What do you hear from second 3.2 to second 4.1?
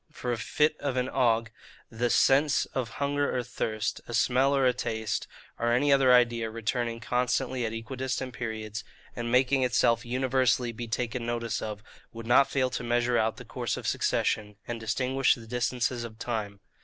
or thirst;